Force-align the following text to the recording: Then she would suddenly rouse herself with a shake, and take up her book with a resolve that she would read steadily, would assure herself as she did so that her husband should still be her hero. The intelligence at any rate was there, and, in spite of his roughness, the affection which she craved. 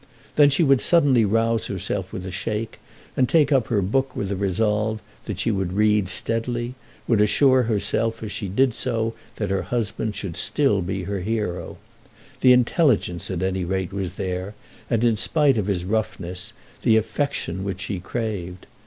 Then 0.35 0.49
she 0.49 0.63
would 0.63 0.81
suddenly 0.81 1.25
rouse 1.25 1.67
herself 1.67 2.11
with 2.11 2.25
a 2.25 2.31
shake, 2.31 2.79
and 3.15 3.29
take 3.29 3.51
up 3.51 3.67
her 3.67 3.83
book 3.83 4.15
with 4.15 4.31
a 4.31 4.35
resolve 4.35 4.99
that 5.25 5.37
she 5.37 5.51
would 5.51 5.73
read 5.73 6.09
steadily, 6.09 6.73
would 7.07 7.21
assure 7.21 7.61
herself 7.61 8.23
as 8.23 8.31
she 8.31 8.47
did 8.47 8.73
so 8.73 9.13
that 9.35 9.51
her 9.51 9.61
husband 9.61 10.15
should 10.15 10.35
still 10.35 10.81
be 10.81 11.03
her 11.03 11.19
hero. 11.21 11.77
The 12.39 12.51
intelligence 12.51 13.29
at 13.29 13.43
any 13.43 13.63
rate 13.63 13.93
was 13.93 14.13
there, 14.13 14.55
and, 14.89 15.03
in 15.03 15.17
spite 15.17 15.59
of 15.59 15.67
his 15.67 15.85
roughness, 15.85 16.51
the 16.81 16.97
affection 16.97 17.63
which 17.63 17.81
she 17.81 17.99
craved. 17.99 18.65